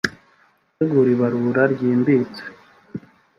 [0.67, 2.43] gutegura ibarura ryimbitse